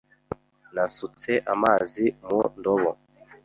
Nasutse 0.73 1.31
amazi 1.53 2.05
mu 2.25 2.39
ndobo. 2.57 2.91